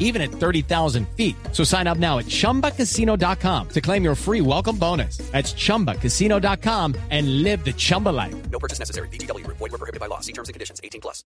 [0.00, 1.36] even at 30,000 feet.
[1.52, 5.18] So sign up now at chumbacasino.com to claim your free welcome bonus.
[5.30, 8.34] That's chumbacasino.com and live the Chumba life.
[8.50, 9.06] No purchase necessary.
[9.08, 9.46] BGW.
[9.46, 10.18] Void were prohibited by law.
[10.20, 10.80] See terms and conditions.
[10.82, 11.24] 18 plus.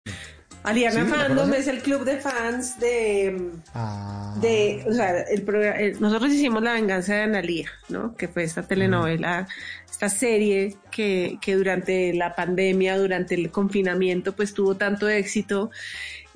[0.63, 5.41] Aliana Sí, ¿la Fandom es el club de fans de, Ah, de o sea, el
[5.43, 8.13] programa, el- nosotros hicimos La venganza de Analía, ¿no?
[8.17, 9.47] Que fue esta telenovela,
[9.89, 15.71] esta serie que, que durante la pandemia, durante el confinamiento, pues tuvo tanto éxito.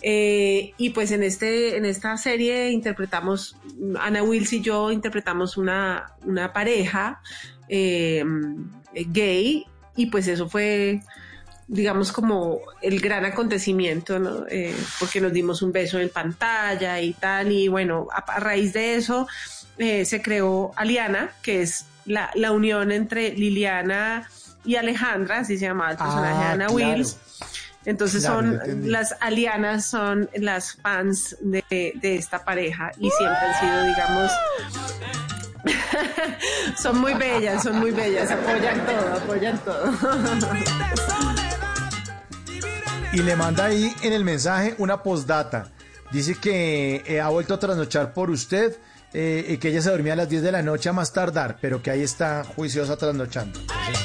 [0.06, 3.56] Eh, y pues en este, en esta serie interpretamos,
[4.00, 7.22] Ana Wills y yo interpretamos una, una pareja
[7.70, 8.24] eh,
[8.94, 11.02] gay, y pues eso fue
[11.66, 14.46] digamos, como el gran acontecimiento, ¿no?
[14.50, 18.74] Eh, porque nos dimos un beso en pantalla y tal, y bueno, a, a raíz
[18.74, 19.28] de eso
[19.78, 24.30] eh, se creó Aliana, que es la, la unión entre Liliana
[24.66, 26.92] y Alejandra, así se llamaba el personaje de Ah, Ana claro.
[26.92, 27.18] Wills.
[27.86, 33.60] Entonces Claro, son las alianas, son las fans de, de esta pareja y siempre han
[33.60, 34.32] sido, digamos,
[36.82, 39.92] son muy bellas, son muy bellas, apoyan todo, apoyan todo.
[43.14, 45.72] y le manda ahí en el mensaje una postdata.
[46.12, 48.78] Dice que eh, ha vuelto a trasnochar por usted
[49.14, 51.58] eh, y que ella se dormía a las 10 de la noche a más tardar,
[51.62, 53.60] pero que ahí está juiciosa trasnochando.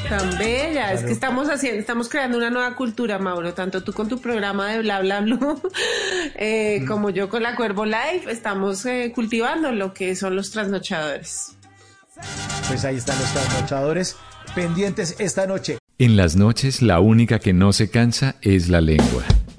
[0.08, 4.08] Tan bella, es que estamos haciendo, estamos creando una nueva cultura, Mauro, tanto tú con
[4.08, 5.60] tu programa de Bla Bla Blue,
[6.36, 11.52] eh, como yo con la Cuervo Live, estamos eh, cultivando lo que son los trasnochadores.
[12.68, 14.16] Pues ahí están los trasnochadores
[14.54, 15.78] pendientes esta noche.
[15.98, 19.24] En las noches la única que no se cansa es la lengua.